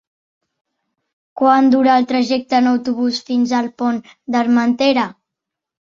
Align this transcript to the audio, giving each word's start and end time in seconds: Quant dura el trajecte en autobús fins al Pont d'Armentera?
Quant 1.41 1.69
dura 1.75 1.99
el 2.03 2.09
trajecte 2.13 2.59
en 2.63 2.73
autobús 2.73 3.23
fins 3.31 3.57
al 3.61 3.73
Pont 3.83 4.05
d'Armentera? 4.37 5.11